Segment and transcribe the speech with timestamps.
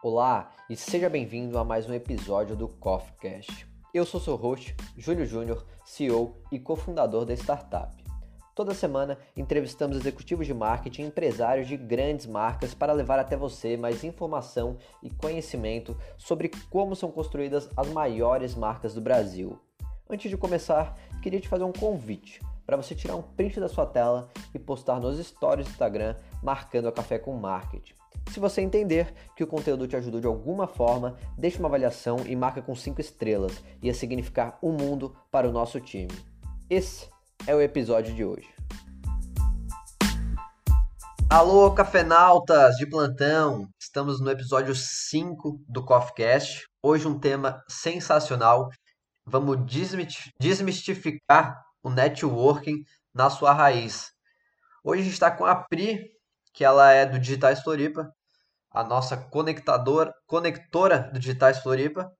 [0.00, 3.66] Olá e seja bem-vindo a mais um episódio do CoffeeCast.
[3.92, 7.96] Eu sou seu host, Júlio Júnior, CEO e cofundador da startup.
[8.54, 13.76] Toda semana entrevistamos executivos de marketing e empresários de grandes marcas para levar até você
[13.76, 19.58] mais informação e conhecimento sobre como são construídas as maiores marcas do Brasil.
[20.08, 23.84] Antes de começar, queria te fazer um convite para você tirar um print da sua
[23.84, 27.97] tela e postar nos stories do Instagram marcando a Café com Marketing.
[28.30, 32.36] Se você entender que o conteúdo te ajudou de alguma forma, deixe uma avaliação e
[32.36, 33.52] marca com 5 estrelas.
[33.82, 36.12] Ia significar um mundo para o nosso time.
[36.68, 37.08] Esse
[37.46, 38.46] é o episódio de hoje.
[41.30, 43.66] Alô, cafenautas de plantão!
[43.80, 46.66] Estamos no episódio 5 do CoffeeCast.
[46.82, 48.68] Hoje um tema sensacional.
[49.26, 49.58] Vamos
[50.38, 52.82] desmistificar o networking
[53.14, 54.10] na sua raiz.
[54.84, 56.10] Hoje a gente está com a Pri,
[56.52, 58.10] que ela é do Digitais Floripa,
[58.70, 62.10] a nossa conectadora, conectora do Digitais Floripa.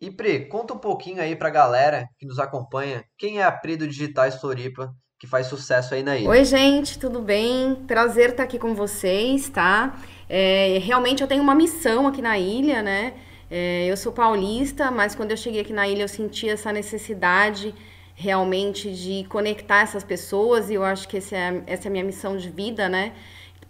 [0.00, 3.52] E Pri, conta um pouquinho aí para a galera que nos acompanha, quem é a
[3.52, 6.30] Pri do Digitais Floripa, que faz sucesso aí na ilha.
[6.30, 7.74] Oi, gente, tudo bem?
[7.86, 10.00] Prazer estar aqui com vocês, tá?
[10.26, 13.12] É, realmente eu tenho uma missão aqui na ilha, né?
[13.50, 17.74] É, eu sou paulista, mas quando eu cheguei aqui na ilha eu senti essa necessidade
[18.14, 22.36] realmente de conectar essas pessoas e eu acho que é, essa é a minha missão
[22.36, 23.12] de vida, né?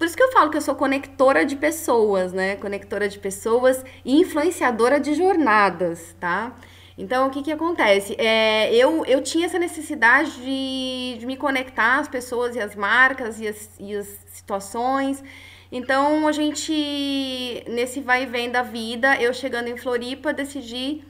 [0.01, 2.57] Por isso que eu falo que eu sou conectora de pessoas, né?
[2.57, 6.57] Conectora de pessoas e influenciadora de jornadas, tá?
[6.97, 8.17] Então, o que que acontece?
[8.19, 13.39] É, eu, eu tinha essa necessidade de, de me conectar às pessoas e às marcas
[13.41, 15.23] e as, e as situações.
[15.71, 21.05] Então, a gente, nesse vai e vem da vida, eu chegando em Floripa, decidi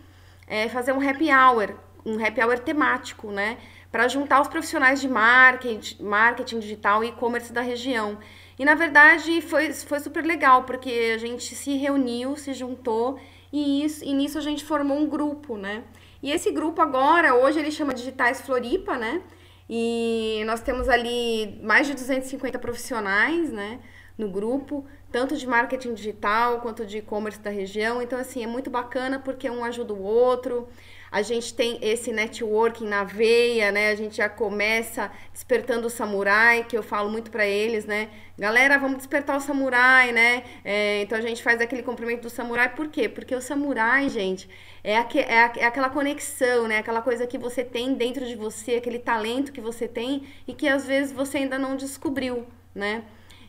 [0.48, 3.58] é, fazer um happy hour, um happy hour temático, né?
[3.90, 8.18] Para juntar os profissionais de marketing, marketing digital e e-commerce da região.
[8.58, 13.18] E na verdade foi, foi super legal, porque a gente se reuniu, se juntou
[13.52, 15.82] e, isso, e nisso a gente formou um grupo, né?
[16.22, 19.22] E esse grupo agora, hoje ele chama Digitais Floripa, né?
[19.68, 23.80] E nós temos ali mais de 250 profissionais, né?
[24.18, 28.02] No grupo, tanto de marketing digital quanto de e-commerce da região.
[28.02, 30.68] Então, assim, é muito bacana porque um ajuda o outro
[31.10, 33.90] a gente tem esse networking na veia, né?
[33.90, 38.10] A gente já começa despertando o samurai, que eu falo muito para eles, né?
[38.38, 40.44] Galera, vamos despertar o samurai, né?
[40.64, 43.08] É, então a gente faz aquele cumprimento do samurai, por quê?
[43.08, 44.48] Porque o samurai, gente,
[44.84, 46.78] é, aqu é, é aquela conexão, né?
[46.78, 50.68] Aquela coisa que você tem dentro de você, aquele talento que você tem e que
[50.68, 53.02] às vezes você ainda não descobriu, né?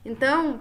[0.03, 0.59] Então,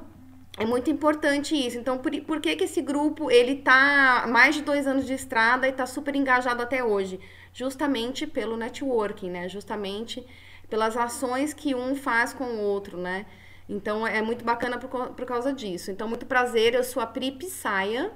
[0.61, 1.79] é muito importante isso.
[1.79, 5.67] Então, por, por que, que esse grupo ele tá mais de dois anos de estrada
[5.67, 7.19] e está super engajado até hoje?
[7.51, 9.49] Justamente pelo networking, né?
[9.49, 10.23] Justamente
[10.69, 13.25] pelas ações que um faz com o outro, né?
[13.67, 15.91] Então, é muito bacana por, por causa disso.
[15.91, 18.13] Então, muito prazer, eu sou a Pri Saia.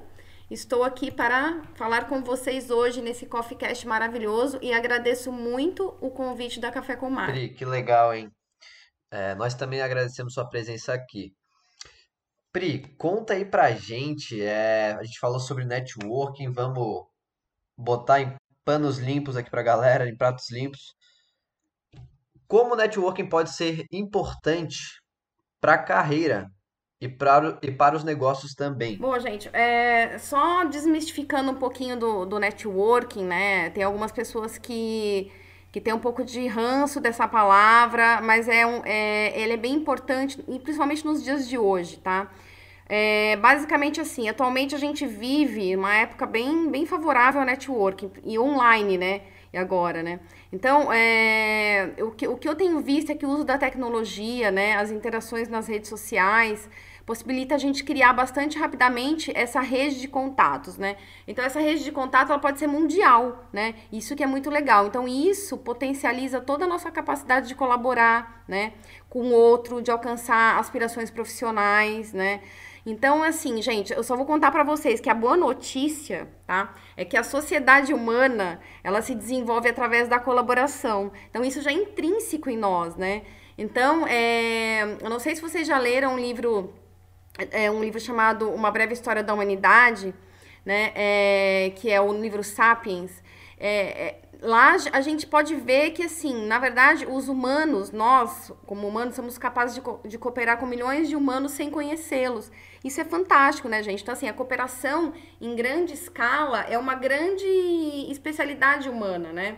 [0.51, 6.11] Estou aqui para falar com vocês hoje nesse Coffee Cast maravilhoso e agradeço muito o
[6.11, 7.31] convite da Café com Mar.
[7.31, 8.29] Pri, que legal, hein?
[9.09, 11.33] É, nós também agradecemos sua presença aqui.
[12.55, 14.41] Pri, conta aí pra gente.
[14.41, 17.03] É, a gente falou sobre networking, vamos
[17.77, 18.33] botar em
[18.63, 20.95] panos limpos aqui pra galera, em pratos limpos.
[22.47, 24.77] Como o networking pode ser importante
[25.59, 26.49] para a carreira
[27.01, 28.97] e para, e para os negócios também?
[28.99, 33.69] Bom, gente, é, só desmistificando um pouquinho do, do networking, né?
[33.71, 35.29] Tem algumas pessoas que
[35.73, 39.73] que tem um pouco de ranço dessa palavra, mas é, um, é ele é bem
[39.73, 42.31] importante, principalmente nos dias de hoje, tá?
[42.87, 48.37] É, basicamente assim, atualmente a gente vive uma época bem, bem favorável ao networking e
[48.37, 49.21] online, né?
[49.51, 50.19] E agora, né?
[50.51, 54.51] Então, é, o, que, o que eu tenho visto é que o uso da tecnologia,
[54.51, 54.75] né?
[54.75, 56.69] As interações nas redes sociais,
[57.05, 60.97] possibilita a gente criar bastante rapidamente essa rede de contatos, né?
[61.27, 63.75] Então essa rede de contato ela pode ser mundial, né?
[63.91, 64.87] Isso que é muito legal.
[64.87, 68.73] Então isso potencializa toda a nossa capacidade de colaborar, né,
[69.09, 72.41] com outro, de alcançar aspirações profissionais, né?
[72.85, 76.75] Então, assim, gente, eu só vou contar para vocês que a boa notícia, tá?
[76.95, 81.11] É que a sociedade humana, ela se desenvolve através da colaboração.
[81.29, 83.23] Então, isso já é intrínseco em nós, né?
[83.57, 86.73] Então, é, eu não sei se vocês já leram um livro
[87.51, 90.13] é um livro chamado Uma Breve História da Humanidade,
[90.63, 90.91] né?
[90.95, 93.23] É, que é o livro Sapiens.
[93.57, 98.87] É, é, lá a gente pode ver que, assim, na verdade, os humanos, nós, como
[98.87, 102.51] humanos, somos capazes de, co de cooperar com milhões de humanos sem conhecê-los.
[102.83, 104.03] Isso é fantástico, né, gente?
[104.03, 107.45] Então, assim, a cooperação em grande escala é uma grande
[108.09, 109.57] especialidade humana, né?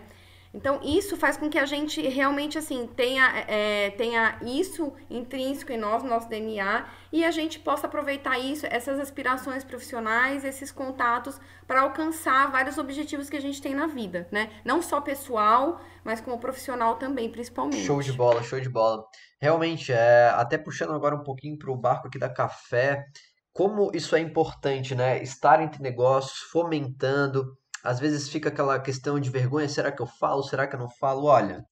[0.54, 5.78] Então, isso faz com que a gente realmente, assim, tenha, é, tenha isso intrínseco em
[5.78, 11.40] nós, no nosso DNA, e a gente possa aproveitar isso, essas aspirações profissionais, esses contatos,
[11.68, 14.50] para alcançar vários objetivos que a gente tem na vida, né?
[14.64, 17.84] Não só pessoal, mas como profissional também, principalmente.
[17.84, 19.04] Show de bola, show de bola.
[19.42, 23.06] Realmente, é, até puxando agora um pouquinho para o barco aqui da café,
[23.54, 25.22] como isso é importante, né?
[25.22, 27.58] Estar entre negócios, fomentando
[27.88, 30.90] às vezes fica aquela questão de vergonha, será que eu falo, será que eu não
[31.00, 31.26] falo?
[31.26, 31.64] Olha,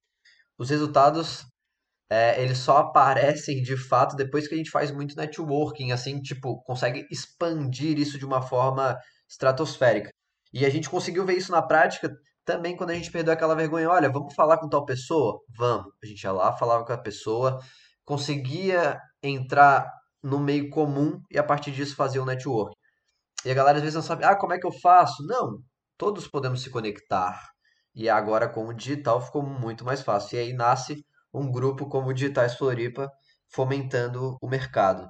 [0.57, 1.45] os resultados
[2.09, 6.61] é, eles só aparecem de fato depois que a gente faz muito networking, assim, tipo,
[6.63, 8.97] consegue expandir isso de uma forma
[9.29, 10.09] estratosférica.
[10.53, 12.09] E a gente conseguiu ver isso na prática
[12.45, 13.89] também quando a gente perdeu aquela vergonha.
[13.89, 15.41] Olha, vamos falar com tal pessoa?
[15.57, 15.91] Vamos.
[16.01, 17.59] A gente ia lá, falava com a pessoa,
[18.05, 19.85] conseguia entrar
[20.23, 22.73] no meio comum e a partir disso fazer um network.
[23.45, 25.25] E a galera às vezes não sabe, ah, como é que eu faço?
[25.25, 25.59] Não,
[25.97, 27.49] todos podemos se conectar.
[27.93, 30.37] E agora com o digital ficou muito mais fácil.
[30.37, 33.09] E aí nasce um grupo como o Digitais Floripa
[33.47, 35.07] fomentando o mercado.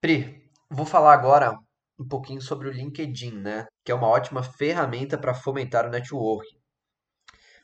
[0.00, 1.56] Pri, vou falar agora
[1.98, 3.66] um pouquinho sobre o LinkedIn, né?
[3.84, 6.46] Que é uma ótima ferramenta para fomentar o network.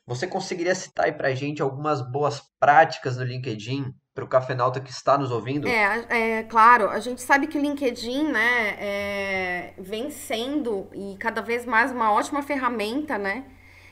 [0.06, 4.90] Você conseguiria citar aí para gente algumas boas práticas no LinkedIn para o cafenauta que
[4.90, 5.66] está nos ouvindo?
[5.66, 11.40] É, é, claro, a gente sabe que o LinkedIn, né, é, vem sendo e cada
[11.40, 13.44] vez mais uma ótima ferramenta, né,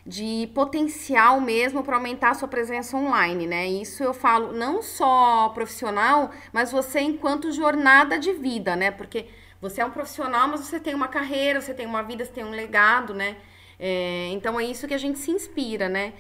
[0.05, 3.67] de potencial mesmo para aumentar a sua presença online, né?
[3.67, 8.91] Isso eu falo não só profissional, mas você enquanto jornada de vida, né?
[8.91, 9.27] Porque
[9.61, 12.45] você é um profissional, mas você tem uma carreira, você tem uma vida, você tem
[12.45, 13.37] um legado, né?
[13.79, 16.15] É, então é isso que a gente se inspira, né?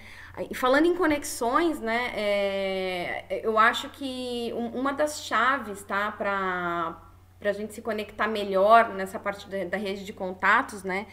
[0.48, 6.96] E falando em conexões, né, é, eu acho que uma das chaves, tá, para
[7.42, 11.06] a gente se conectar melhor nessa parte da, da, rede de contatos, né,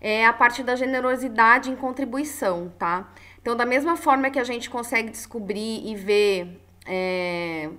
[0.00, 3.12] é a parte da generosidade em contribuição, tá?
[3.40, 7.70] Então, da mesma forma que a gente consegue descobrir e ver é,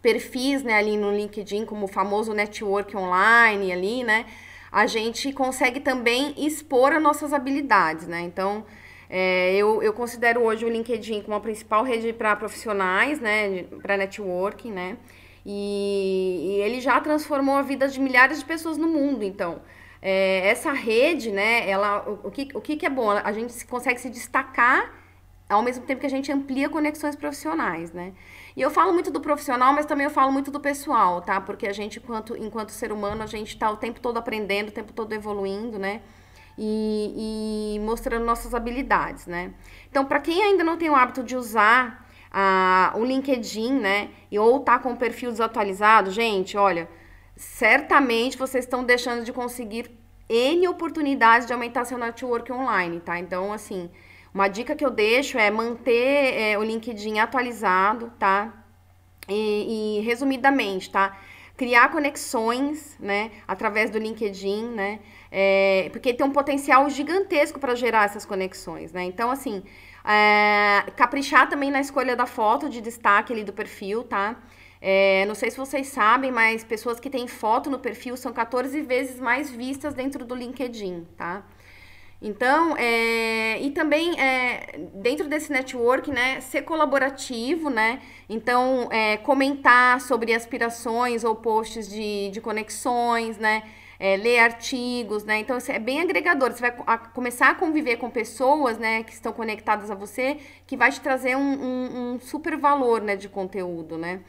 [0.00, 4.26] perfis, né, ali no LinkedIn, como o famoso network online ali, né,
[4.70, 8.20] a gente consegue também expor as nossas habilidades, né?
[8.20, 8.64] Então,
[9.10, 13.96] é, eu, eu considero hoje o LinkedIn como a principal rede para profissionais, né, para
[13.96, 14.98] networking, né,
[15.46, 19.24] e, e, ele já transformou a vida de milhares de pessoas no mundo.
[19.24, 19.62] Então,
[20.02, 23.10] é, essa rede, né, ela, o, o, que, o que, é bom?
[23.10, 24.92] A gente consegue se destacar
[25.48, 28.12] ao mesmo tempo que a gente amplia conexões profissionais, né?
[28.54, 31.40] E eu falo muito do profissional, mas também eu falo muito do pessoal, tá?
[31.40, 34.72] Porque a gente, enquanto, enquanto ser humano, a gente está o tempo todo aprendendo, o
[34.72, 36.02] tempo todo evoluindo, né?
[36.58, 39.52] E, e mostrando nossas habilidades, né?
[39.88, 44.10] Então, para quem ainda não tem o hábito de usar a, o LinkedIn, né?
[44.30, 46.88] E, ou tá com o perfil desatualizado, gente, olha,
[47.36, 49.90] certamente vocês estão deixando de conseguir
[50.28, 53.18] N oportunidades de aumentar seu network online, tá?
[53.18, 53.90] Então, assim,
[54.34, 58.52] uma dica que eu deixo é manter é, o LinkedIn atualizado, tá?
[59.28, 61.16] E, e, resumidamente, tá?
[61.56, 63.30] Criar conexões, né?
[63.46, 65.00] Através do LinkedIn, né?
[65.30, 69.04] É, porque tem um potencial gigantesco para gerar essas conexões, né?
[69.04, 69.62] Então, assim,
[70.04, 74.36] é, caprichar também na escolha da foto de destaque ali do perfil, tá?
[74.80, 78.80] É, não sei se vocês sabem, mas pessoas que têm foto no perfil são 14
[78.82, 81.42] vezes mais vistas dentro do LinkedIn, tá?
[82.20, 88.00] Então, é, e também é, dentro desse network, né, ser colaborativo, né?
[88.28, 93.62] Então, é, comentar sobre aspirações ou posts de, de conexões, né?
[93.98, 95.38] É, ler artigos, né?
[95.40, 96.52] Então, é bem agregador.
[96.52, 100.76] Você vai a, começar a conviver com pessoas, né, que estão conectadas a você, que
[100.76, 104.20] vai te trazer um, um, um super valor, né, de conteúdo, né?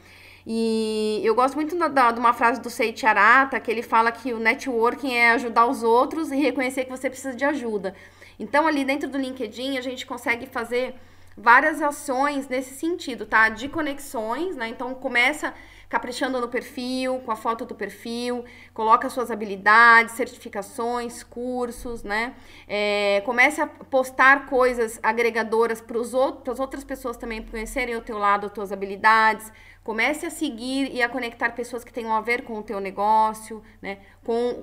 [0.46, 4.32] E eu gosto muito da, de uma frase do Sei Arata, que ele fala que
[4.32, 7.94] o networking é ajudar os outros e reconhecer que você precisa de ajuda.
[8.38, 10.94] Então, ali dentro do LinkedIn, a gente consegue fazer
[11.36, 13.48] várias ações nesse sentido, tá?
[13.50, 14.68] De conexões, né?
[14.68, 15.54] Então, começa
[15.90, 22.34] caprichando no perfil, com a foto do perfil, coloca suas habilidades, certificações, cursos, né?
[22.68, 28.46] É, comece a postar coisas agregadoras para as outras pessoas também conhecerem o teu lado,
[28.46, 32.58] as tuas habilidades, Comece a seguir e a conectar pessoas que tenham a ver com
[32.58, 33.98] o teu negócio, né?
[34.22, 34.62] Com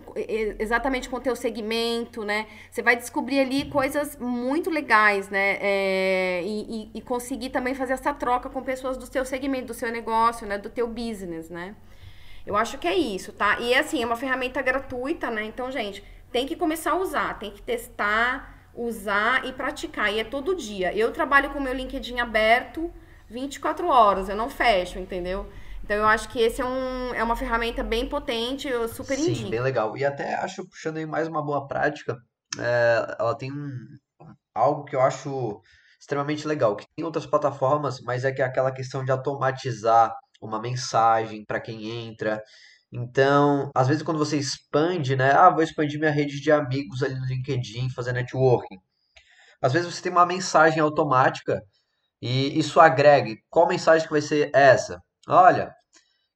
[0.59, 2.45] exatamente com o teu segmento, né?
[2.69, 5.57] Você vai descobrir ali coisas muito legais, né?
[5.59, 9.91] É, e, e, conseguir também fazer essa troca com pessoas do seu segmento, do seu
[9.91, 10.55] negócio, né?
[10.59, 11.75] Do teu business, né?
[12.45, 13.59] Eu acho que é isso, tá?
[13.59, 15.43] E assim, é uma ferramenta gratuita, né?
[15.45, 20.13] Então, gente, tem que começar a usar, tem que testar, usar e praticar.
[20.13, 20.95] E é todo dia.
[20.95, 22.93] Eu trabalho com meu LinkedIn aberto
[23.29, 25.49] 24 horas, eu não fecho, entendeu?
[25.83, 29.31] Então eu acho que esse é, um, é uma ferramenta bem potente, eu super Sim,
[29.31, 29.49] indico.
[29.49, 29.97] bem legal.
[29.97, 32.17] E até acho, puxando aí mais uma boa prática,
[32.59, 33.69] é, ela tem um,
[34.53, 35.61] algo que eu acho
[35.99, 40.59] extremamente legal, que tem outras plataformas, mas é que é aquela questão de automatizar uma
[40.61, 42.41] mensagem para quem entra.
[42.91, 45.31] Então, às vezes quando você expande, né?
[45.31, 48.77] Ah, vou expandir minha rede de amigos ali no LinkedIn, fazer networking.
[49.61, 51.61] Às vezes você tem uma mensagem automática
[52.21, 53.35] e isso agrega.
[53.49, 55.01] Qual mensagem que vai ser essa?
[55.27, 55.73] Olha,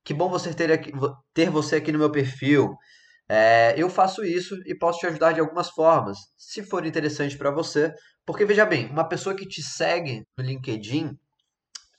[0.04, 0.92] que bom você ter, aqui,
[1.34, 2.76] ter você aqui no meu perfil.
[3.30, 7.52] É, eu faço isso e posso te ajudar de algumas formas, se for interessante para
[7.52, 7.94] você.
[8.26, 11.18] Porque veja bem, uma pessoa que te segue no LinkedIn,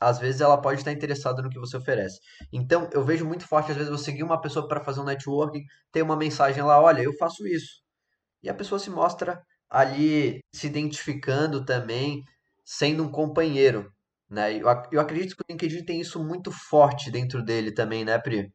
[0.01, 2.19] às vezes ela pode estar interessada no que você oferece.
[2.53, 5.65] Então, eu vejo muito forte, às vezes, você seguir uma pessoa para fazer um networking,
[5.93, 7.83] tem uma mensagem lá, olha, eu faço isso.
[8.43, 12.23] E a pessoa se mostra ali se identificando também,
[12.79, 13.93] sendo um companheiro.
[14.31, 14.55] Né?
[14.55, 18.51] Eu, eu acredito que o LinkedIn tem isso muito forte dentro dele também, né, Pri?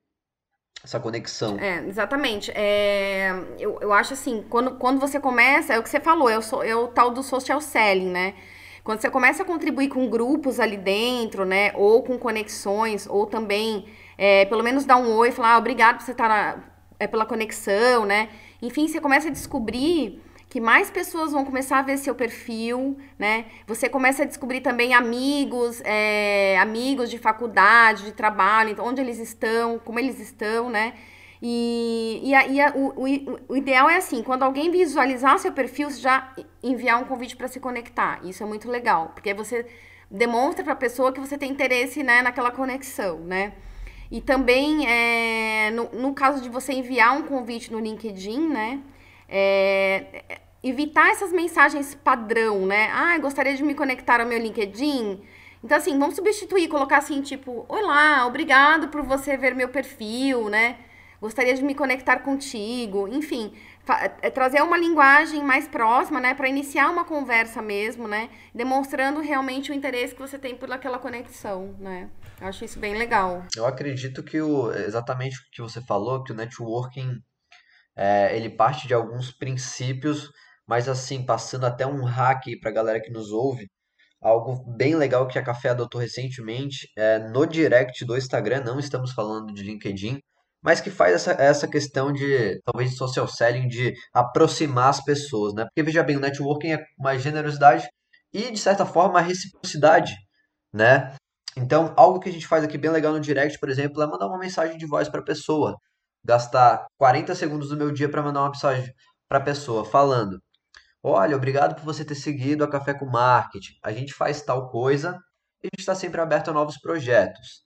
[0.83, 1.57] Essa conexão.
[1.59, 2.51] É, exatamente.
[2.51, 6.63] É, eu, eu acho assim, quando, quando você começa, é o que você falou, o,
[6.63, 8.33] é o tal do social selling, né?
[8.83, 11.71] Quando você começa a contribuir com grupos ali dentro, né?
[11.75, 13.85] Ou com conexões, ou também,
[14.17, 16.63] é, pelo menos dar um oi, falar, ah, obrigado por você estar na,
[16.99, 18.29] é, pela conexão, né?
[18.61, 20.23] Enfim, você começa a descobrir
[20.57, 23.45] que mais pessoas vão começar a ver seu perfil, né?
[23.67, 29.19] Você começa a descobrir também amigos, é, amigos de faculdade, de trabalho, então, onde eles
[29.19, 30.95] estão, como eles estão, né?
[31.39, 35.51] E, e, a, e a, o, o, o, ideal é assim, quando alguém visualizar seu
[35.51, 36.33] perfil, você já
[36.63, 38.19] enviar um convite para se conectar.
[38.23, 39.63] Isso é muito legal, porque você
[40.09, 43.53] demonstra para a pessoa que você tem interesse né, naquela conexão, né?
[44.09, 48.79] E também, é, no, no caso de você enviar um convite no LinkedIn, né?
[49.29, 52.89] É, evitar essas mensagens padrão, né?
[52.91, 55.21] Ah, gostaria de me conectar ao meu LinkedIn.
[55.63, 60.77] Então, assim, vamos substituir, colocar assim, tipo, olá, obrigado por você ver meu perfil, né?
[61.19, 63.07] Gostaria de me conectar contigo.
[63.07, 63.51] Enfim,
[64.21, 66.35] é trazer uma linguagem mais próxima, né?
[66.35, 68.29] Para iniciar uma conversa mesmo, né?
[68.53, 72.09] Demonstrando realmente o interesse que você tem por aquela conexão, né?
[72.39, 73.43] Eu acho isso bem legal.
[73.55, 77.19] Eu acredito que o, exatamente o que você falou, que o networking
[77.95, 80.31] é, ele parte de alguns princípios,
[80.67, 83.67] mas assim, passando até um hack para a galera que nos ouve,
[84.21, 89.13] algo bem legal que a Café adotou recentemente, é, no direct do Instagram, não estamos
[89.13, 90.19] falando de LinkedIn,
[90.61, 95.53] mas que faz essa, essa questão de, talvez, de social selling, de aproximar as pessoas,
[95.53, 95.65] né?
[95.65, 97.87] Porque, veja bem, o networking é uma generosidade
[98.33, 100.13] e, de certa forma, uma reciprocidade,
[100.73, 101.15] né?
[101.55, 104.27] Então, algo que a gente faz aqui bem legal no direct, por exemplo, é mandar
[104.27, 105.75] uma mensagem de voz para a pessoa
[106.23, 108.91] gastar 40 segundos do meu dia para mandar uma mensagem
[109.29, 110.39] para a pessoa falando:
[111.09, 113.71] Olha, obrigado por você ter seguido a Café com Marketing.
[113.81, 115.17] A gente faz tal coisa
[115.63, 117.61] e a gente está sempre aberto a novos projetos.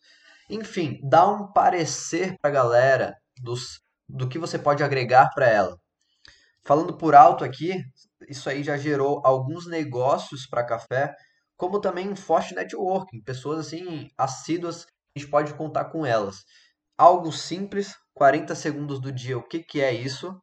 [0.48, 5.76] Enfim, dá um parecer para a galera dos, do que você pode agregar para ela.
[6.64, 7.84] Falando por alto aqui,
[8.30, 11.12] isso aí já gerou alguns negócios para café,
[11.58, 16.44] como também um forte networking, pessoas assim assíduas, a gente pode contar com elas.
[16.96, 20.40] Algo simples, 40 segundos do dia, o que, que é isso,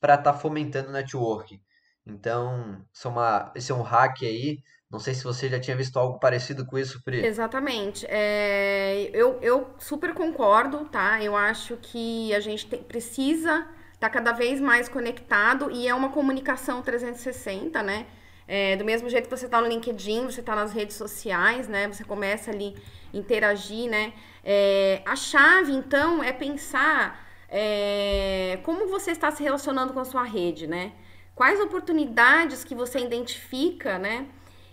[0.00, 1.64] para estar tá fomentando o network.
[2.06, 4.62] Então, isso é uma, esse é um hack aí.
[4.90, 7.24] Não sei se você já tinha visto algo parecido com isso, Pri.
[7.24, 8.06] Exatamente.
[8.08, 11.20] É, eu, eu super concordo, tá?
[11.22, 15.94] Eu acho que a gente tem, precisa estar tá cada vez mais conectado e é
[15.94, 18.06] uma comunicação 360, né?
[18.46, 21.88] É, do mesmo jeito que você está no LinkedIn, você está nas redes sociais, né?
[21.88, 22.76] Você começa ali
[23.12, 24.12] a interagir, né?
[24.44, 30.22] É, a chave, então, é pensar é, como você está se relacionando com a sua
[30.22, 30.92] rede, né?
[31.36, 34.26] Quais oportunidades que você identifica, né?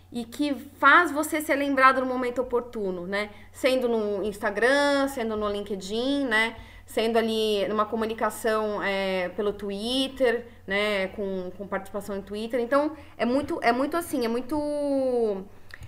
[0.09, 3.29] E que faz você ser lembrado no momento oportuno, né?
[3.51, 6.55] Sendo no Instagram, sendo no LinkedIn, né?
[6.85, 11.07] Sendo ali numa comunicação é, pelo Twitter, né?
[11.09, 12.61] Com, com participação em Twitter.
[12.61, 14.55] Então, é muito, é muito assim, é muito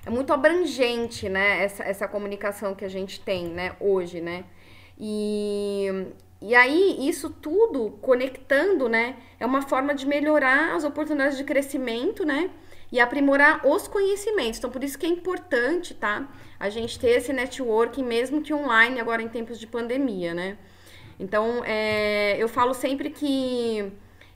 [0.06, 4.46] é muito abrangente, né, essa, essa comunicação que a gente tem, né, hoje, né?
[5.00, 5.90] E,
[6.48, 12.24] e aí, isso tudo conectando, né, é uma forma de melhorar as oportunidades de crescimento,
[12.24, 12.52] né?
[12.92, 14.60] E aprimorar os conhecimentos.
[14.60, 16.30] Então, por isso que é importante, tá?
[16.60, 20.56] A gente ter esse networking, mesmo que online, agora em tempos de pandemia, né?
[21.20, 23.92] Então, é, eu falo sempre que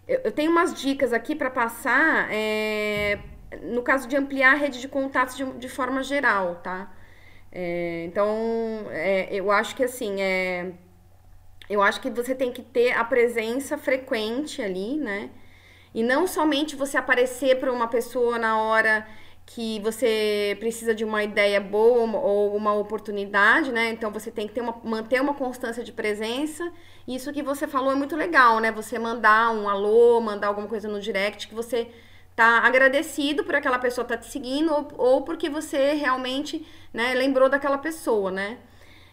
[0.08, 3.20] eu, tenho umas dicas aqui para passar é,
[3.62, 6.92] no caso de ampliar a rede de contatos de, de forma geral, tá?
[7.52, 10.72] É, então, é, eu acho que assim, é,
[11.70, 15.30] eu acho que você tem que ter a presença frequente ali, né?
[15.94, 19.08] E não somente você aparecer para uma pessoa na hora
[19.46, 23.90] que você precisa de uma ideia boa ou uma oportunidade, né?
[23.90, 26.72] Então você tem que ter uma, manter uma constância de presença.
[27.08, 28.72] Isso que você falou é muito legal, né?
[28.72, 31.90] Você mandar um alô, mandar alguma coisa no direct que você
[32.36, 37.14] tá agradecido por aquela pessoa estar tá te seguindo ou, ou porque você realmente, né,
[37.14, 38.60] lembrou daquela pessoa, né?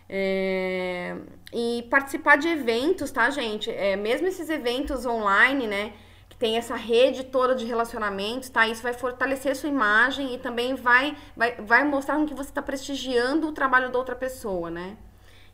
[0.08, 1.16] É,
[1.53, 3.71] e participar de eventos, tá, gente?
[3.71, 5.93] É, mesmo esses eventos online, né?
[6.29, 8.67] Que tem essa rede toda de relacionamentos, tá?
[8.67, 13.49] Isso vai fortalecer sua imagem e também vai, vai, vai mostrar que você está prestigiando
[13.49, 14.97] o trabalho da outra pessoa, né?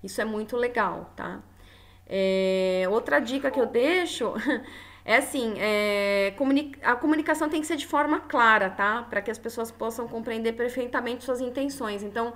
[0.02, 1.40] Isso é muito legal, tá?
[2.06, 4.34] É, outra dica que eu deixo
[5.04, 6.34] é assim: é,
[6.82, 9.02] a comunicação tem que ser de forma clara, tá?
[9.08, 12.02] Para que as pessoas possam compreender perfeitamente suas intenções.
[12.02, 12.32] Então,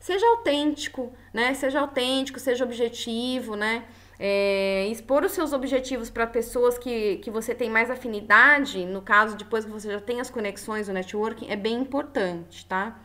[0.00, 1.54] seja autêntico, né?
[1.54, 3.84] Seja autêntico, seja objetivo, né?
[4.18, 9.36] É, expor os seus objetivos para pessoas que, que você tem mais afinidade, no caso,
[9.36, 12.98] depois que você já tem as conexões, o networking, é bem importante, tá?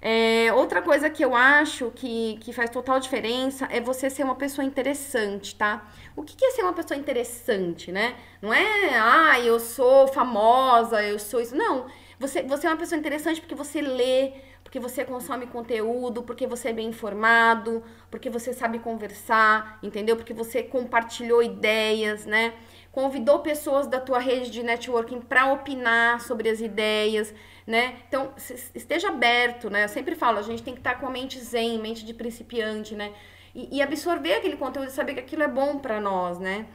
[0.00, 4.36] É, outra coisa que eu acho que, que faz total diferença é você ser uma
[4.36, 5.86] pessoa interessante, tá?
[6.14, 8.14] O que, que é ser uma pessoa interessante, né?
[8.40, 11.54] Não é, ah, eu sou famosa, eu sou isso.
[11.56, 11.86] Não.
[12.18, 14.32] Você, você é uma pessoa interessante porque você lê,
[14.68, 20.14] porque você consome conteúdo, porque você é bem informado, porque você sabe conversar, entendeu?
[20.14, 22.52] Porque você compartilhou ideias, né?
[22.92, 27.34] Convidou pessoas da tua rede de networking para opinar sobre as ideias,
[27.66, 27.96] né?
[28.06, 28.34] Então,
[28.74, 29.84] esteja aberto, né?
[29.84, 32.12] Eu sempre falo, a gente tem que estar tá com a mente zen, mente de
[32.12, 33.14] principiante, né?
[33.54, 36.66] E, e absorver aquele conteúdo e saber que aquilo é bom para nós, né?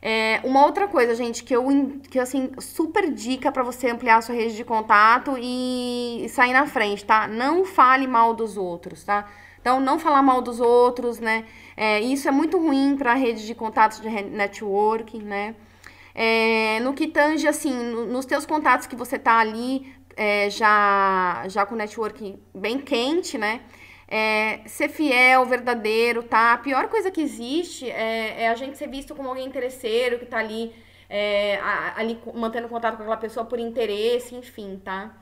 [0.00, 1.66] É, uma outra coisa, gente, que eu,
[2.10, 6.66] que assim, super dica para você ampliar a sua rede de contato e, sair na
[6.66, 7.26] frente, tá?
[7.26, 9.26] Não fale mal dos outros, tá?
[9.60, 11.44] Então, não falar mal dos outros, né?
[11.76, 15.54] É, isso é muito ruim para a rede de contatos de networking, né?
[16.14, 21.44] É, no que tange, assim, no, nos teus contatos que você tá ali, é, já,
[21.48, 23.60] já com networking bem quente, né?
[24.08, 26.52] É, ser fiel, verdadeiro, tá?
[26.52, 30.26] A pior coisa que existe é, é a gente ser visto como alguém interesseiro, que
[30.26, 30.72] tá ali,
[31.10, 31.58] é,
[31.96, 35.12] ali mantendo contato com aquela pessoa por interesse, enfim, tá?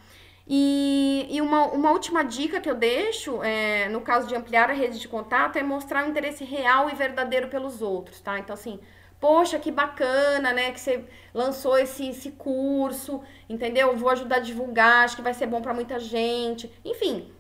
[0.46, 4.74] E, e uma, uma última dica que eu deixo, é, no caso de ampliar a
[4.74, 8.38] rede de contato, é mostrar um interesse real e verdadeiro pelos outros, tá?
[8.38, 8.78] Então, assim,
[9.18, 13.96] poxa, que bacana, né, que você lançou esse, esse curso, entendeu?
[13.96, 16.70] Vou ajudar a divulgar, acho que vai ser bom para muita gente.
[16.84, 17.32] Enfim,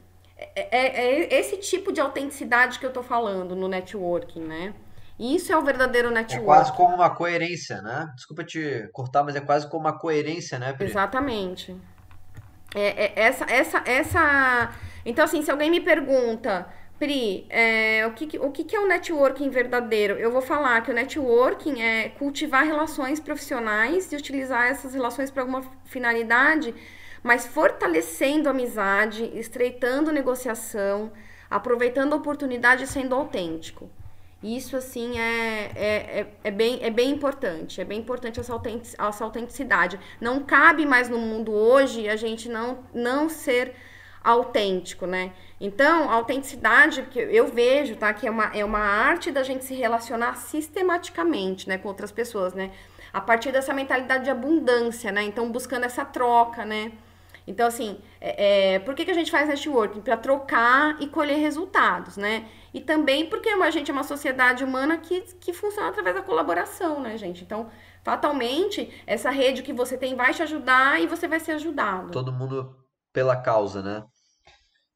[0.54, 4.74] é, é, é, esse tipo de autenticidade que eu tô falando no networking, né?
[5.18, 6.42] Isso é o verdadeiro networking.
[6.42, 8.12] É quase como uma coerência, né?
[8.14, 10.86] Desculpa te cortar, mas é quase como uma coerência, né, Pri?
[10.86, 11.76] Exatamente.
[12.74, 14.72] É, é, essa, essa, essa.
[15.04, 16.66] Então, assim, se alguém me pergunta,
[16.98, 20.14] Pri, é, o, que, o que é o networking verdadeiro?
[20.14, 25.42] Eu vou falar que o networking é cultivar relações profissionais e utilizar essas relações para
[25.42, 26.74] alguma finalidade
[27.24, 31.10] mas fortalecendo a amizade, estreitando negociação,
[31.50, 33.90] aproveitando a oportunidade e sendo autêntico.
[34.42, 37.80] Isso, assim, é, é, é, é, bem, é bem importante.
[37.80, 39.98] É bem importante essa, autentic, essa autenticidade.
[40.20, 43.74] Não cabe mais no mundo hoje a gente não, não ser
[44.22, 45.32] autêntico, né?
[45.58, 48.12] Então, a autenticidade, que eu vejo, tá?
[48.12, 51.78] Que é uma, é uma arte da gente se relacionar sistematicamente, né?
[51.78, 52.70] Com outras pessoas, né?
[53.14, 55.22] A partir dessa mentalidade de abundância, né?
[55.22, 56.92] Então, buscando essa troca, né?
[57.46, 60.00] Então, assim, é, é, por que, que a gente faz networking?
[60.00, 62.48] Para trocar e colher resultados, né?
[62.72, 67.00] E também porque a gente é uma sociedade humana que, que funciona através da colaboração,
[67.00, 67.44] né, gente?
[67.44, 67.70] Então,
[68.02, 72.10] fatalmente, essa rede que você tem vai te ajudar e você vai ser ajudado.
[72.10, 72.74] Todo mundo
[73.12, 74.02] pela causa, né?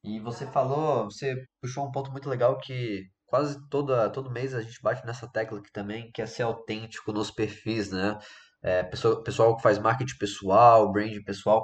[0.03, 4.61] E você falou, você puxou um ponto muito legal que quase toda, todo mês a
[4.61, 8.17] gente bate nessa tecla aqui também, que é ser autêntico nos perfis, né?
[8.61, 11.63] É, pessoal, pessoal que faz marketing pessoal, brand pessoal,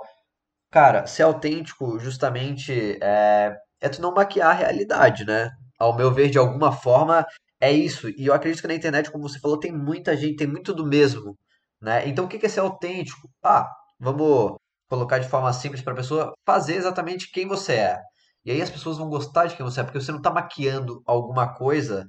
[0.71, 5.49] Cara, ser autêntico justamente é, é tu não maquiar a realidade, né?
[5.80, 7.25] Ao meu ver, de alguma forma,
[7.60, 8.10] é isso.
[8.10, 10.86] E eu acredito que na internet, como você falou, tem muita gente, tem muito do
[10.86, 11.38] mesmo,
[11.82, 12.08] né?
[12.08, 13.30] Então, o que é ser autêntico?
[13.43, 14.58] Ah, vamos
[14.89, 17.99] colocar de forma simples para a pessoa fazer exatamente quem você é.
[18.45, 21.01] E aí as pessoas vão gostar de quem você é, porque você não está maquiando
[21.06, 22.06] alguma coisa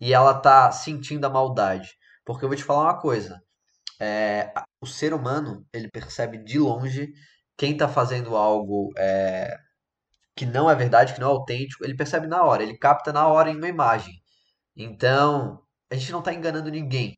[0.00, 1.90] e ela está sentindo a maldade.
[2.24, 3.40] Porque eu vou te falar uma coisa.
[4.00, 7.12] É, o ser humano, ele percebe de longe
[7.56, 9.56] quem está fazendo algo é,
[10.36, 13.26] que não é verdade, que não é autêntico, ele percebe na hora, ele capta na
[13.28, 14.14] hora em uma imagem.
[14.76, 17.16] Então, a gente não está enganando ninguém.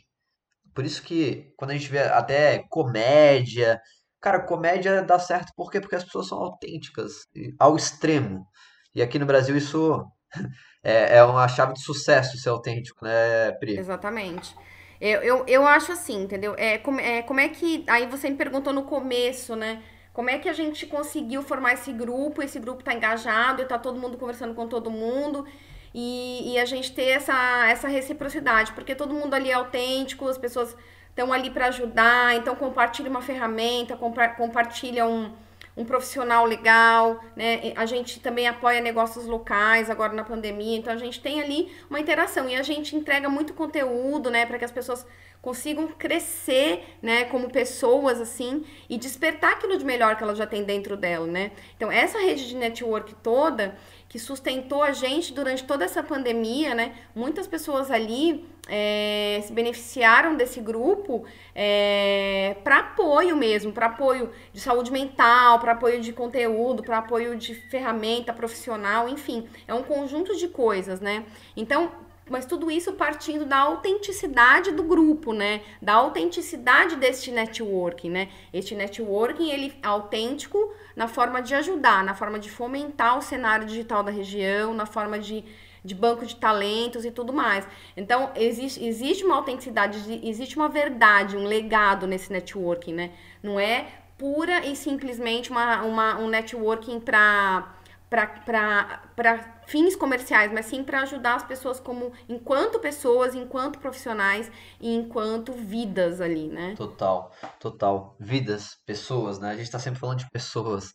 [0.74, 3.80] Por isso que quando a gente vê até comédia,
[4.20, 5.80] cara, comédia dá certo por quê?
[5.80, 7.26] Porque as pessoas são autênticas
[7.58, 8.46] ao extremo.
[8.94, 10.04] E aqui no Brasil isso
[10.84, 13.78] é, é uma chave de sucesso ser autêntico, né, Pri?
[13.78, 14.54] Exatamente.
[15.00, 16.54] Eu, eu, eu acho assim, entendeu?
[16.56, 17.84] É, como, é, como é que.
[17.86, 19.82] Aí você me perguntou no começo, né?
[20.16, 22.42] Como é que a gente conseguiu formar esse grupo?
[22.42, 25.46] Esse grupo está engajado está todo mundo conversando com todo mundo.
[25.94, 27.36] e, e a gente ter essa,
[27.68, 30.74] essa reciprocidade, porque todo mundo ali é autêntico, as pessoas
[31.10, 33.94] estão ali para ajudar, então compartilha uma ferramenta,
[34.36, 35.32] compartilha um,
[35.76, 37.72] um profissional legal, né?
[37.76, 42.00] A gente também apoia negócios locais agora na pandemia, então a gente tem ali uma
[42.00, 45.06] interação e a gente entrega muito conteúdo, né, para que as pessoas
[45.42, 50.64] consigam crescer, né, como pessoas assim e despertar aquilo de melhor que ela já tem
[50.64, 51.52] dentro dela, né?
[51.76, 53.76] Então essa rede de network toda
[54.08, 56.94] que sustentou a gente durante toda essa pandemia, né?
[57.14, 64.60] Muitas pessoas ali é, se beneficiaram desse grupo é, para apoio mesmo, para apoio de
[64.60, 70.36] saúde mental, para apoio de conteúdo, para apoio de ferramenta profissional, enfim, é um conjunto
[70.36, 71.24] de coisas, né?
[71.56, 75.62] Então, mas tudo isso partindo da autenticidade do grupo, né?
[75.80, 78.28] Da autenticidade deste networking, né?
[78.52, 83.66] Este networking, ele é autêntico na forma de ajudar, na forma de fomentar o cenário
[83.66, 85.44] digital da região, na forma de,
[85.84, 87.66] de banco de talentos e tudo mais.
[87.96, 93.10] Então, existe, existe uma autenticidade, existe uma verdade, um legado nesse networking, né?
[93.42, 93.86] Não é
[94.18, 97.75] pura e simplesmente uma, uma, um networking para
[98.08, 104.94] para fins comerciais, mas sim para ajudar as pessoas como enquanto pessoas, enquanto profissionais e
[104.94, 106.74] enquanto vidas ali, né?
[106.76, 108.16] Total, total.
[108.20, 109.50] Vidas, pessoas, né?
[109.50, 110.92] A gente está sempre falando de pessoas.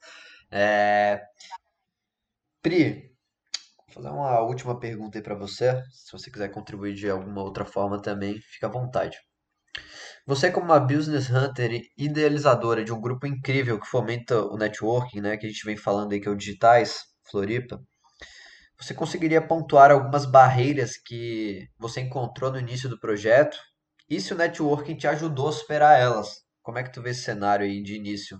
[0.49, 1.21] É...
[2.61, 3.13] Pri,
[3.87, 5.83] vou fazer uma última pergunta aí para você.
[5.91, 9.17] Se você quiser contribuir de alguma outra forma também, fica à vontade.
[10.27, 15.19] Você, como uma business hunter e idealizadora de um grupo incrível que fomenta o networking,
[15.19, 17.79] né, que a gente vem falando aí que é o Digitais Floripa,
[18.79, 23.57] você conseguiria pontuar algumas barreiras que você encontrou no início do projeto
[24.09, 26.41] e se o networking te ajudou a superar elas?
[26.61, 28.39] Como é que tu vê esse cenário aí de início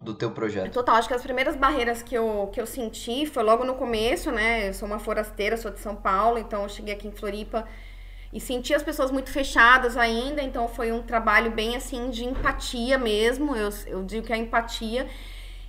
[0.00, 0.72] do teu projeto?
[0.72, 4.30] Total, acho que as primeiras barreiras que eu, que eu senti foi logo no começo,
[4.30, 4.68] né?
[4.68, 7.66] Eu sou uma forasteira, sou de São Paulo, então eu cheguei aqui em Floripa
[8.32, 12.96] e senti as pessoas muito fechadas ainda, então foi um trabalho bem assim de empatia
[12.96, 15.06] mesmo, eu, eu digo que é empatia.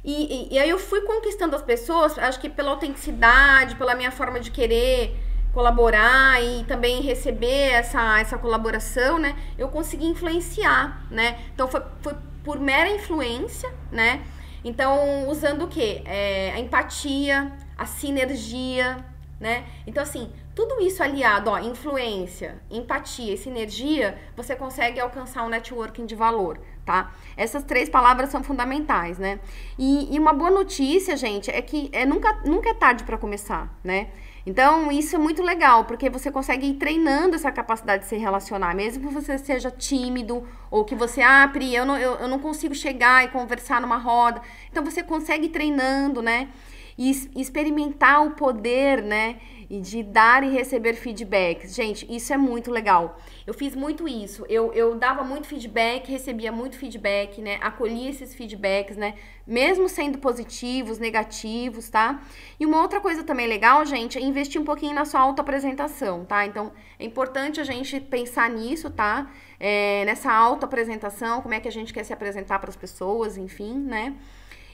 [0.04, 4.12] E, e, e aí eu fui conquistando as pessoas, acho que pela autenticidade, pela minha
[4.12, 5.17] forma de querer
[5.54, 9.36] colaborar e também receber essa, essa colaboração, né?
[9.58, 11.39] Eu consegui influenciar, né?
[11.54, 14.21] Então foi, foi por mera influência, né?
[14.63, 16.02] Então, usando o quê?
[16.06, 19.06] É, a empatia, a sinergia,
[19.39, 19.65] né?
[19.86, 26.06] Então, assim, tudo isso aliado, ó, influência, empatia e sinergia, você consegue alcançar um networking
[26.06, 27.12] de valor, tá?
[27.36, 29.39] Essas três palavras são fundamentais, né?
[29.80, 33.76] E, e uma boa notícia, gente, é que é, nunca, nunca é tarde para começar,
[33.84, 34.10] né?
[34.46, 38.76] Então, isso é muito legal, porque você consegue ir treinando essa capacidade de se relacionar,
[38.76, 42.38] mesmo que você seja tímido, ou que você, ah, Pri, eu não, eu, eu não
[42.38, 44.42] consigo chegar e conversar numa roda.
[44.70, 46.50] Então, você consegue ir treinando, né?
[46.98, 49.38] E experimentar o poder, né?
[49.74, 51.74] E de dar e receber feedbacks.
[51.74, 53.18] Gente, isso é muito legal.
[53.48, 54.46] Eu fiz muito isso.
[54.48, 57.58] Eu, eu dava muito feedback, recebia muito feedback, né?
[57.60, 59.16] Acolhia esses feedbacks, né?
[59.48, 62.22] Mesmo sendo positivos, negativos, tá?
[62.60, 66.46] E uma outra coisa também legal, gente, é investir um pouquinho na sua autoapresentação, tá?
[66.46, 69.32] Então, é importante a gente pensar nisso, tá?
[69.60, 73.74] É, nessa autoapresentação, como é que a gente quer se apresentar para as pessoas, enfim,
[73.74, 74.14] né?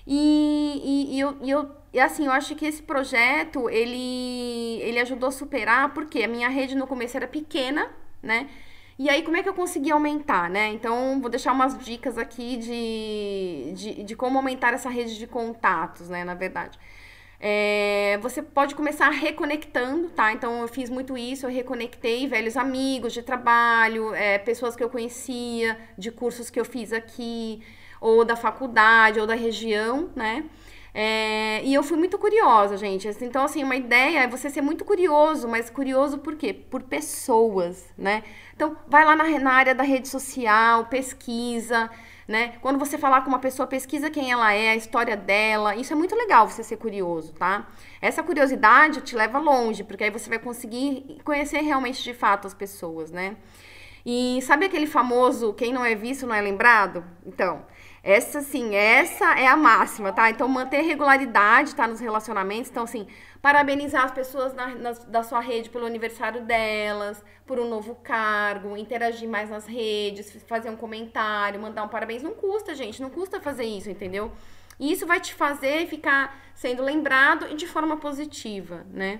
[0.05, 4.99] E, e, e, eu, e, eu, e assim, eu acho que esse projeto, ele, ele
[4.99, 7.89] ajudou a superar, porque a minha rede no começo era pequena,
[8.21, 8.47] né?
[8.97, 10.67] E aí, como é que eu consegui aumentar, né?
[10.67, 16.09] Então, vou deixar umas dicas aqui de, de, de como aumentar essa rede de contatos,
[16.09, 16.23] né?
[16.25, 16.77] Na verdade.
[17.39, 20.33] É, você pode começar reconectando, tá?
[20.33, 24.89] Então, eu fiz muito isso, eu reconectei velhos amigos de trabalho, é, pessoas que eu
[24.89, 27.63] conhecia, de cursos que eu fiz aqui,
[28.01, 30.43] ou da faculdade, ou da região, né?
[30.93, 33.07] É, e eu fui muito curiosa, gente.
[33.21, 36.53] Então, assim, uma ideia é você ser muito curioso, mas curioso por quê?
[36.53, 38.23] Por pessoas, né?
[38.55, 41.89] Então, vai lá na, na área da rede social, pesquisa,
[42.27, 42.53] né?
[42.61, 45.75] Quando você falar com uma pessoa, pesquisa quem ela é, a história dela.
[45.75, 47.67] Isso é muito legal você ser curioso, tá?
[48.01, 52.53] Essa curiosidade te leva longe, porque aí você vai conseguir conhecer realmente de fato as
[52.53, 53.35] pessoas, né?
[54.05, 57.03] E sabe aquele famoso quem não é visto não é lembrado?
[57.25, 57.63] Então,
[58.01, 60.29] essa, sim, essa é a máxima, tá?
[60.29, 61.87] Então, manter regularidade, tá?
[61.87, 62.71] Nos relacionamentos.
[62.71, 63.07] Então, assim,
[63.41, 68.77] parabenizar as pessoas na, na, da sua rede pelo aniversário delas, por um novo cargo,
[68.77, 72.23] interagir mais nas redes, fazer um comentário, mandar um parabéns.
[72.23, 74.31] Não custa, gente, não custa fazer isso, entendeu?
[74.79, 79.19] E isso vai te fazer ficar sendo lembrado e de forma positiva, né?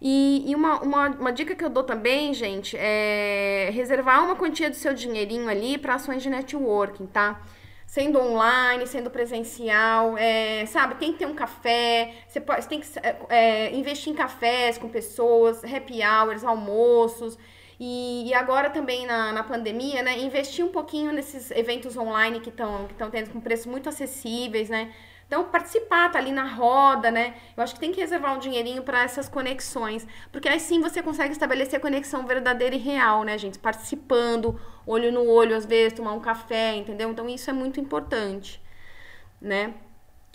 [0.00, 4.68] E, e uma, uma, uma, dica que eu dou também, gente, é reservar uma quantia
[4.68, 7.40] do seu dinheirinho ali para ações de networking, tá?
[7.94, 10.96] Sendo online, sendo presencial, é, sabe?
[10.96, 14.76] Tem que ter um café, você, pode, você tem que é, é, investir em cafés
[14.76, 17.38] com pessoas, happy hours, almoços.
[17.78, 20.18] E, e agora também na, na pandemia, né?
[20.18, 24.92] Investir um pouquinho nesses eventos online que estão que tendo com preços muito acessíveis, né?
[25.26, 27.34] Então, participar, tá ali na roda, né?
[27.56, 31.02] Eu acho que tem que reservar um dinheirinho para essas conexões, porque aí sim você
[31.02, 33.58] consegue estabelecer conexão verdadeira e real, né, gente?
[33.58, 37.10] Participando, olho no olho, às vezes, tomar um café, entendeu?
[37.10, 38.62] Então, isso é muito importante,
[39.40, 39.74] né?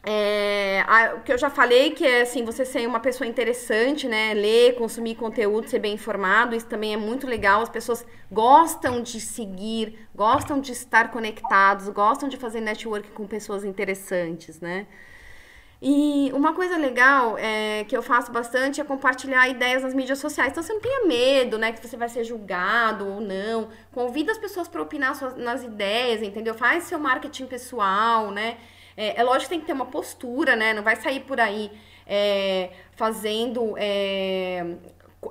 [0.04, 4.08] É, a, o que eu já falei, que é assim, você ser uma pessoa interessante,
[4.08, 4.34] né?
[4.34, 7.62] Ler, consumir conteúdo, ser bem informado, isso também é muito legal.
[7.62, 13.64] As pessoas gostam de seguir, gostam de estar conectados, gostam de fazer network com pessoas
[13.66, 14.88] interessantes, né?
[15.82, 20.52] E uma coisa legal é, que eu faço bastante é compartilhar ideias nas mídias sociais.
[20.52, 23.70] Então você não tenha medo, né, que você vai ser julgado ou não.
[23.92, 26.54] Convida as pessoas para opinar suas, nas ideias, entendeu?
[26.54, 28.58] Faz seu marketing pessoal, né?
[29.00, 30.74] É, é lógico que tem que ter uma postura, né?
[30.74, 31.72] Não vai sair por aí
[32.06, 34.76] é, fazendo é,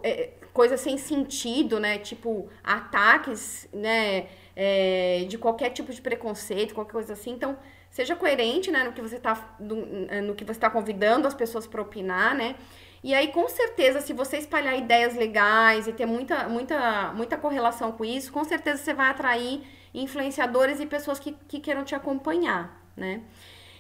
[0.03, 1.99] é coisas sem sentido, né?
[1.99, 4.29] Tipo, ataques, né?
[4.57, 7.33] É, de qualquer tipo de preconceito, qualquer coisa assim.
[7.33, 7.59] Então,
[7.91, 8.85] seja coerente, né?
[8.85, 12.57] No que você está no, que você está convidando as pessoas para opinar, né?
[13.05, 17.93] E aí, com certeza, se você espalhar ideias legais e ter muita, muita, muita correlação
[17.93, 22.83] com isso, com certeza você vai atrair influenciadores e pessoas que, que queiram te acompanhar,
[22.97, 23.21] né?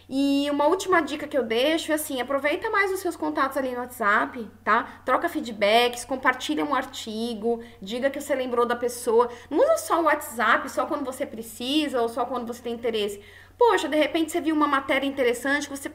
[0.09, 3.73] E uma última dica que eu deixo é assim, aproveita mais os seus contatos ali
[3.73, 5.03] no WhatsApp, tá?
[5.05, 9.29] Troca feedbacks, compartilha um artigo, diga que você lembrou da pessoa.
[9.51, 13.21] Não usa só o WhatsApp, só quando você precisa ou só quando você tem interesse.
[13.59, 15.91] Poxa, de repente você viu uma matéria interessante você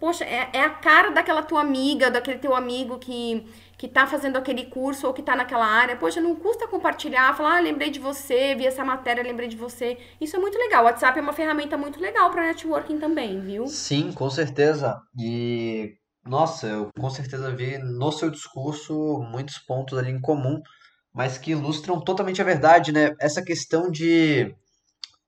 [0.00, 3.44] Poxa, é, é a cara daquela tua amiga, daquele teu amigo que,
[3.78, 5.96] que tá fazendo aquele curso ou que tá naquela área.
[5.96, 9.96] Poxa, não custa compartilhar, falar, ah, lembrei de você, vi essa matéria, lembrei de você.
[10.20, 10.82] Isso é muito legal.
[10.82, 13.68] O WhatsApp é uma ferramenta muito legal para networking também, viu?
[13.68, 15.00] Sim, com certeza.
[15.16, 15.94] E
[16.26, 20.60] nossa, eu com certeza vi no seu discurso muitos pontos ali em comum,
[21.14, 23.14] mas que ilustram totalmente a verdade, né?
[23.20, 24.52] Essa questão de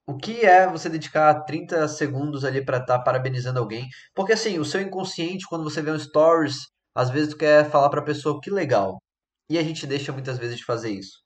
[0.08, 3.88] o que é você dedicar 30 segundos ali para estar tá parabenizando alguém?
[4.12, 6.56] Porque assim, o seu inconsciente, quando você vê um stories,
[6.94, 8.98] às vezes tu quer falar para a pessoa que legal.
[9.48, 11.18] E a gente deixa muitas vezes de fazer isso.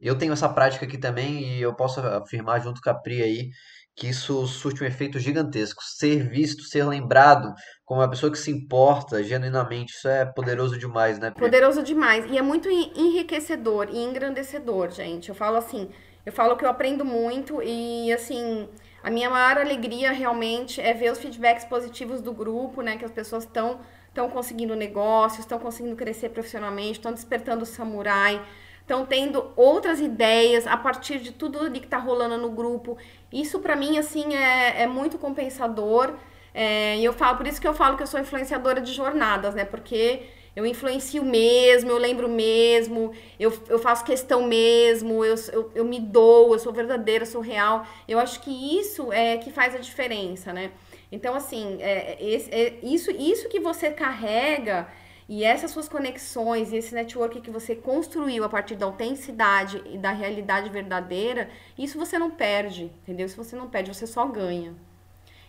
[0.00, 3.50] Eu tenho essa prática aqui também e eu posso afirmar junto com a Pri aí
[3.96, 5.82] que isso surte um efeito gigantesco.
[5.82, 11.18] Ser visto, ser lembrado como uma pessoa que se importa genuinamente, isso é poderoso demais,
[11.18, 11.30] né?
[11.30, 11.40] Pri?
[11.40, 12.26] Poderoso demais.
[12.30, 15.28] E é muito enriquecedor e engrandecedor, gente.
[15.28, 15.88] Eu falo assim,
[16.26, 18.68] eu falo que eu aprendo muito e, assim,
[19.02, 22.96] a minha maior alegria realmente é ver os feedbacks positivos do grupo, né?
[22.96, 23.78] Que as pessoas estão
[24.14, 28.40] estão conseguindo negócios, estão conseguindo crescer profissionalmente, estão despertando o samurai,
[28.80, 32.96] estão tendo outras ideias a partir de tudo ali que está rolando no grupo.
[33.32, 36.14] Isso para mim assim é, é muito compensador.
[36.54, 39.56] É, e eu falo, por isso que eu falo que eu sou influenciadora de jornadas,
[39.56, 39.64] né?
[39.64, 40.22] Porque
[40.54, 45.98] eu influencio mesmo, eu lembro mesmo, eu, eu faço questão mesmo, eu, eu, eu me
[45.98, 47.84] dou, eu sou verdadeira, eu sou real.
[48.06, 50.70] Eu acho que isso é que faz a diferença, né?
[51.10, 54.88] Então, assim, é, é, isso, isso que você carrega
[55.28, 59.96] e essas suas conexões e esse network que você construiu a partir da autenticidade e
[59.96, 63.28] da realidade verdadeira, isso você não perde, entendeu?
[63.28, 64.74] Se você não perde, você só ganha.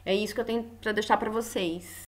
[0.06, 2.04] É isso que eu tenho para deixar para vocês.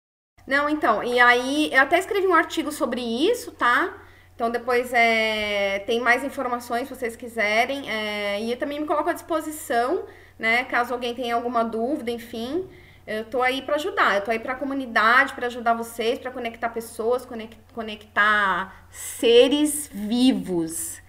[0.45, 4.01] Não, então, e aí eu até escrevi um artigo sobre isso, tá?
[4.33, 7.89] Então depois é, tem mais informações se vocês quiserem.
[7.89, 10.05] É, e eu também me coloco à disposição,
[10.39, 10.63] né?
[10.65, 12.69] Caso alguém tenha alguma dúvida, enfim.
[13.07, 16.29] Eu tô aí para ajudar, eu tô aí para a comunidade, para ajudar vocês, para
[16.29, 17.25] conectar pessoas,
[17.73, 21.01] conectar seres vivos.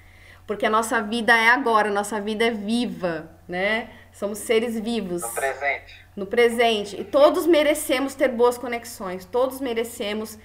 [0.47, 3.91] Porque a nossa vida é agora, a nossa vida é viva, né?
[4.13, 5.23] Somos seres vivos.
[5.23, 7.01] No presente no presente.
[7.01, 10.37] E todos merecemos ter boas conexões, todos merecemos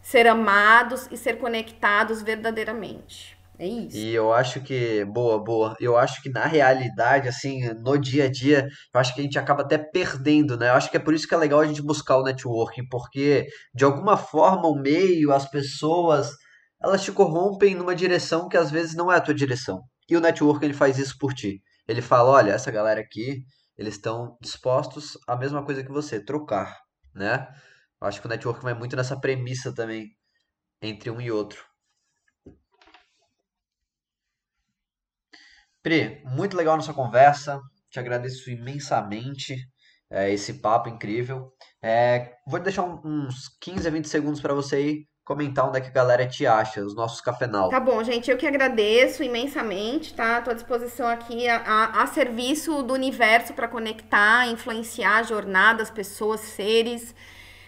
[0.00, 3.38] ser amados e ser conectados verdadeiramente.
[3.60, 3.96] É isso.
[3.98, 5.76] E eu acho que, boa, boa.
[5.78, 9.38] Eu acho que na realidade, assim, no dia a dia, eu acho que a gente
[9.38, 10.70] acaba até perdendo, né?
[10.70, 13.46] Eu acho que é por isso que é legal a gente buscar o networking, porque
[13.74, 16.30] de alguma forma o meio, as pessoas,
[16.82, 19.82] elas te corrompem numa direção que às vezes não é a tua direção.
[20.08, 21.60] E o networking ele faz isso por ti.
[21.86, 23.44] Ele fala, olha, essa galera aqui,
[23.76, 26.74] eles estão dispostos a mesma coisa que você, trocar,
[27.14, 27.46] né?
[28.00, 30.08] Eu acho que o network vai muito nessa premissa também
[30.82, 31.69] entre um e outro.
[35.82, 37.60] Pri, muito legal nossa conversa.
[37.90, 39.56] Te agradeço imensamente
[40.10, 41.52] é, esse papo incrível.
[41.82, 45.92] É, vou deixar uns 15 a 20 segundos para você comentar onde é que a
[45.92, 47.68] galera te acha, os nossos cafenal.
[47.68, 50.40] Tá bom, gente, eu que agradeço imensamente, tá?
[50.42, 56.40] Tô à disposição aqui a, a, a serviço do universo para conectar, influenciar jornadas, pessoas,
[56.40, 57.14] seres.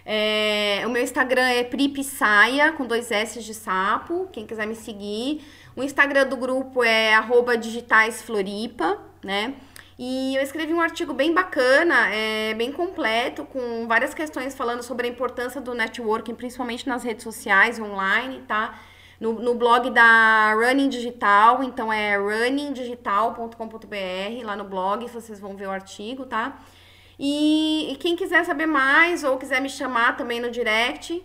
[0.04, 5.44] É, o meu Instagram é Saia, com dois S de sapo, quem quiser me seguir.
[5.76, 7.14] O Instagram do grupo é
[7.56, 9.54] digitaisfloripa, né?
[9.98, 15.06] E eu escrevi um artigo bem bacana, é, bem completo, com várias questões falando sobre
[15.06, 18.76] a importância do networking, principalmente nas redes sociais, online, tá?
[19.20, 25.68] No, no blog da Running Digital, então é runningdigital.com.br, lá no blog vocês vão ver
[25.68, 26.58] o artigo, tá?
[27.24, 31.24] E, e quem quiser saber mais ou quiser me chamar também no direct,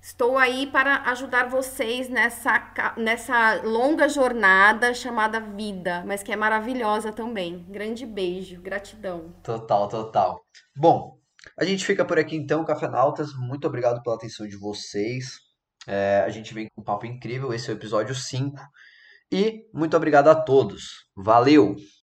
[0.00, 7.12] Estou aí para ajudar vocês nessa, nessa longa jornada chamada vida, mas que é maravilhosa
[7.12, 7.66] também.
[7.68, 9.34] Grande beijo, gratidão.
[9.42, 10.40] Total, total.
[10.76, 11.18] Bom,
[11.58, 13.34] a gente fica por aqui então, Cafenautas.
[13.34, 15.40] Muito obrigado pela atenção de vocês.
[15.86, 17.52] É, a gente vem com um papo incrível.
[17.52, 18.56] Esse é o episódio 5.
[19.32, 21.08] E muito obrigado a todos.
[21.16, 21.74] Valeu!